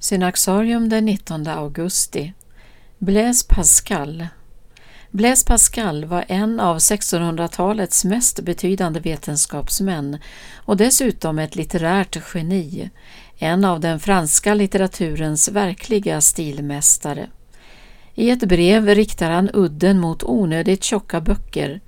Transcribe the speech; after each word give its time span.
Synaxarium 0.00 0.88
den 0.88 1.04
19 1.04 1.46
augusti 1.46 2.32
Blaise 2.98 3.46
Pascal 3.48 4.26
Blaise 5.10 5.46
Pascal 5.46 6.04
var 6.04 6.24
en 6.28 6.60
av 6.60 6.78
1600-talets 6.78 8.04
mest 8.04 8.40
betydande 8.40 9.00
vetenskapsmän 9.00 10.18
och 10.56 10.76
dessutom 10.76 11.38
ett 11.38 11.56
litterärt 11.56 12.18
geni, 12.34 12.90
en 13.38 13.64
av 13.64 13.80
den 13.80 14.00
franska 14.00 14.54
litteraturens 14.54 15.48
verkliga 15.48 16.20
stilmästare. 16.20 17.28
I 18.14 18.30
ett 18.30 18.48
brev 18.48 18.86
riktar 18.86 19.30
han 19.30 19.50
udden 19.52 19.98
mot 19.98 20.24
onödigt 20.24 20.84
tjocka 20.84 21.20
böcker. 21.20 21.80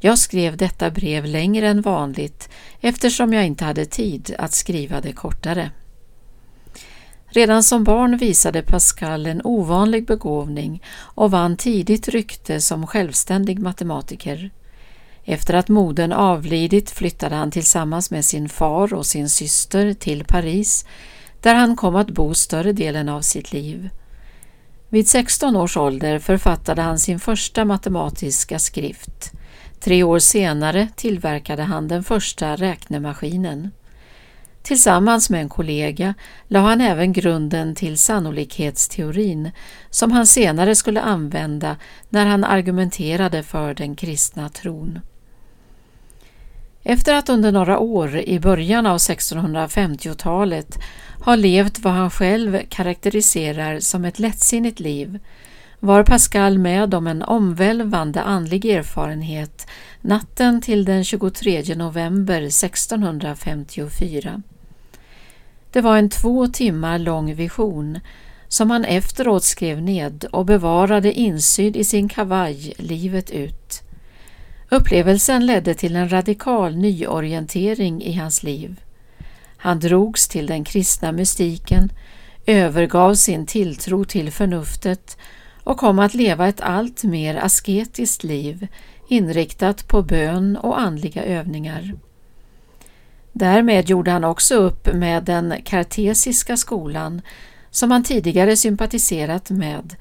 Jag 0.00 0.18
skrev 0.18 0.56
detta 0.56 0.90
brev 0.90 1.24
längre 1.24 1.68
än 1.68 1.82
vanligt 1.82 2.48
eftersom 2.80 3.32
jag 3.32 3.46
inte 3.46 3.64
hade 3.64 3.84
tid 3.84 4.34
att 4.38 4.52
skriva 4.52 5.00
det 5.00 5.12
kortare. 5.12 5.70
Redan 7.34 7.62
som 7.62 7.84
barn 7.84 8.16
visade 8.16 8.62
Pascal 8.62 9.26
en 9.26 9.40
ovanlig 9.44 10.06
begåvning 10.06 10.82
och 10.98 11.30
vann 11.30 11.56
tidigt 11.56 12.08
rykte 12.08 12.60
som 12.60 12.86
självständig 12.86 13.58
matematiker. 13.58 14.50
Efter 15.24 15.54
att 15.54 15.68
modern 15.68 16.12
avlidit 16.12 16.90
flyttade 16.90 17.34
han 17.34 17.50
tillsammans 17.50 18.10
med 18.10 18.24
sin 18.24 18.48
far 18.48 18.94
och 18.94 19.06
sin 19.06 19.28
syster 19.28 19.92
till 19.92 20.24
Paris 20.24 20.86
där 21.40 21.54
han 21.54 21.76
kom 21.76 21.96
att 21.96 22.10
bo 22.10 22.34
större 22.34 22.72
delen 22.72 23.08
av 23.08 23.20
sitt 23.20 23.52
liv. 23.52 23.90
Vid 24.88 25.08
16 25.08 25.56
års 25.56 25.76
ålder 25.76 26.18
författade 26.18 26.82
han 26.82 26.98
sin 26.98 27.20
första 27.20 27.64
matematiska 27.64 28.58
skrift. 28.58 29.32
Tre 29.80 30.02
år 30.02 30.18
senare 30.18 30.88
tillverkade 30.96 31.62
han 31.62 31.88
den 31.88 32.04
första 32.04 32.56
räknemaskinen. 32.56 33.70
Tillsammans 34.62 35.30
med 35.30 35.40
en 35.40 35.48
kollega 35.48 36.14
la 36.48 36.60
han 36.60 36.80
även 36.80 37.12
grunden 37.12 37.74
till 37.74 37.98
sannolikhetsteorin 37.98 39.50
som 39.90 40.12
han 40.12 40.26
senare 40.26 40.74
skulle 40.74 41.00
använda 41.00 41.76
när 42.08 42.26
han 42.26 42.44
argumenterade 42.44 43.42
för 43.42 43.74
den 43.74 43.96
kristna 43.96 44.48
tron. 44.48 45.00
Efter 46.82 47.14
att 47.14 47.28
under 47.28 47.52
några 47.52 47.78
år 47.78 48.16
i 48.16 48.40
början 48.40 48.86
av 48.86 48.96
1650-talet 48.96 50.78
ha 51.24 51.34
levt 51.34 51.78
vad 51.78 51.92
han 51.92 52.10
själv 52.10 52.60
karaktäriserar 52.68 53.80
som 53.80 54.04
ett 54.04 54.18
lättsinnigt 54.18 54.80
liv 54.80 55.18
var 55.84 56.04
Pascal 56.04 56.58
med 56.58 56.94
om 56.94 57.06
en 57.06 57.22
omvälvande 57.22 58.22
andlig 58.22 58.64
erfarenhet 58.64 59.66
natten 60.00 60.60
till 60.60 60.84
den 60.84 61.04
23 61.04 61.74
november 61.74 62.42
1654. 62.42 64.42
Det 65.70 65.80
var 65.80 65.96
en 65.96 66.10
två 66.10 66.46
timmar 66.46 66.98
lång 66.98 67.34
vision 67.34 68.00
som 68.48 68.70
han 68.70 68.84
efteråt 68.84 69.44
skrev 69.44 69.82
ned 69.82 70.24
och 70.24 70.44
bevarade 70.44 71.12
insydd 71.12 71.76
i 71.76 71.84
sin 71.84 72.08
kavaj 72.08 72.72
livet 72.78 73.30
ut. 73.30 73.82
Upplevelsen 74.68 75.46
ledde 75.46 75.74
till 75.74 75.96
en 75.96 76.12
radikal 76.12 76.76
nyorientering 76.76 78.02
i 78.02 78.12
hans 78.12 78.42
liv. 78.42 78.80
Han 79.56 79.80
drogs 79.80 80.28
till 80.28 80.46
den 80.46 80.64
kristna 80.64 81.12
mystiken, 81.12 81.92
övergav 82.46 83.14
sin 83.14 83.46
tilltro 83.46 84.04
till 84.04 84.30
förnuftet 84.30 85.16
och 85.64 85.78
kom 85.78 85.98
att 85.98 86.14
leva 86.14 86.48
ett 86.48 86.60
allt 86.60 87.04
mer 87.04 87.36
asketiskt 87.36 88.24
liv 88.24 88.68
inriktat 89.08 89.88
på 89.88 90.02
bön 90.02 90.56
och 90.56 90.80
andliga 90.80 91.24
övningar. 91.24 91.94
Därmed 93.32 93.88
gjorde 93.88 94.10
han 94.10 94.24
också 94.24 94.54
upp 94.54 94.94
med 94.94 95.24
den 95.24 95.54
kartesiska 95.64 96.56
skolan 96.56 97.22
som 97.70 97.90
han 97.90 98.04
tidigare 98.04 98.56
sympatiserat 98.56 99.50
med 99.50 99.96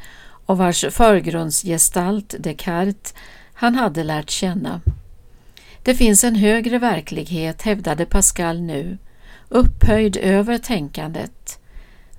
och 0.45 0.58
vars 0.58 0.86
förgrundsgestalt 0.90 2.36
Descartes 2.40 3.14
han 3.53 3.75
hade 3.75 4.03
lärt 4.03 4.30
känna. 4.30 4.81
Det 5.84 5.96
finns 5.96 6.24
en 6.24 6.36
högre 6.36 6.80
verklighet, 6.80 7.62
hävdade 7.62 8.06
Pascal 8.06 8.62
nu, 8.62 8.97
upphöjd 9.50 10.18
över 10.18 10.57
tänkandet, 10.57 11.59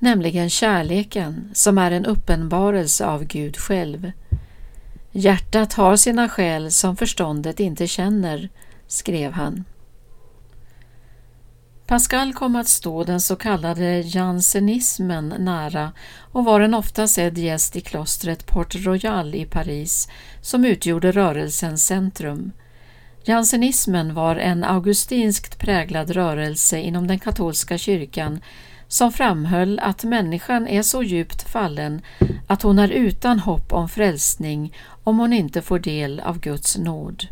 nämligen 0.02 0.50
kärleken 0.50 1.50
som 1.54 1.78
är 1.78 1.90
en 1.90 2.06
uppenbarelse 2.06 3.06
av 3.06 3.24
Gud 3.24 3.56
själv. 3.56 4.12
Hjärtat 5.12 5.72
har 5.72 5.96
sina 5.96 6.28
skäl 6.28 6.70
som 6.70 6.96
förståndet 6.96 7.60
inte 7.60 7.86
känner, 7.86 8.48
skrev 8.86 9.32
han. 9.32 9.64
Pascal 11.86 12.32
kom 12.32 12.56
att 12.56 12.68
stå 12.68 13.04
den 13.04 13.20
så 13.20 13.36
kallade 13.36 14.00
jansenismen 14.00 15.34
nära 15.38 15.92
och 16.32 16.44
var 16.44 16.60
en 16.60 16.74
ofta 16.74 17.08
sedd 17.08 17.38
gäst 17.38 17.76
i 17.76 17.80
klostret 17.80 18.46
Port 18.46 18.74
Royal 18.74 19.34
i 19.34 19.44
Paris 19.44 20.08
som 20.40 20.64
utgjorde 20.64 21.12
rörelsens 21.12 21.86
centrum. 21.86 22.52
Jansenismen 23.24 24.14
var 24.14 24.36
en 24.36 24.64
augustinskt 24.64 25.58
präglad 25.58 26.10
rörelse 26.10 26.80
inom 26.80 27.06
den 27.06 27.18
katolska 27.18 27.78
kyrkan 27.78 28.40
som 28.92 29.12
framhöll 29.12 29.78
att 29.78 30.04
människan 30.04 30.68
är 30.68 30.82
så 30.82 31.02
djupt 31.02 31.42
fallen 31.42 32.02
att 32.46 32.62
hon 32.62 32.78
är 32.78 32.88
utan 32.88 33.38
hopp 33.38 33.72
om 33.72 33.88
frälsning 33.88 34.74
om 35.04 35.18
hon 35.18 35.32
inte 35.32 35.62
får 35.62 35.78
del 35.78 36.20
av 36.20 36.40
Guds 36.40 36.78
nåd. 36.78 37.26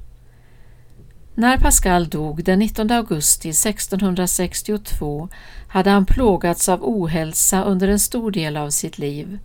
När 1.34 1.58
Pascal 1.58 2.08
dog 2.08 2.44
den 2.44 2.58
19 2.58 2.90
augusti 2.90 3.48
1662 3.48 5.28
hade 5.68 5.90
han 5.90 6.06
plågats 6.06 6.68
av 6.68 6.84
ohälsa 6.84 7.62
under 7.62 7.88
en 7.88 8.00
stor 8.00 8.30
del 8.30 8.56
av 8.56 8.70
sitt 8.70 8.98
liv. 8.98 9.38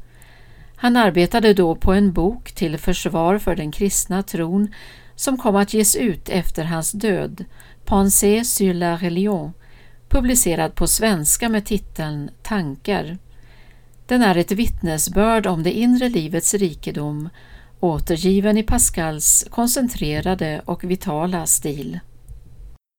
Han 0.76 0.98
arbetade 0.98 1.54
då 1.54 1.76
på 1.76 1.94
en 1.94 2.14
bok 2.14 2.52
till 2.52 2.78
försvar 2.78 3.38
för 3.38 3.56
den 3.56 3.72
kristna 3.72 4.24
tron 4.24 4.74
som 5.16 5.38
kom 5.38 5.56
att 5.56 5.74
ges 5.74 5.96
ut 5.96 6.30
efter 6.30 6.64
hans 6.64 6.92
död, 6.92 7.46
Pensée 7.86 8.46
sur 8.46 8.74
la 8.74 8.96
religion, 8.96 9.54
publicerad 10.16 10.76
på 10.76 10.88
svenska 10.88 11.50
med 11.50 11.66
titeln 11.66 12.30
Tankar. 12.42 13.18
Den 14.06 14.22
är 14.22 14.38
ett 14.38 14.52
vittnesbörd 14.52 15.48
om 15.48 15.64
det 15.64 15.72
inre 15.72 16.10
livets 16.10 16.54
rikedom 16.54 17.30
återgiven 17.80 18.58
i 18.58 18.64
Pascals 18.64 19.46
koncentrerade 19.50 20.62
och 20.66 20.84
vitala 20.84 21.46
stil. 21.46 22.00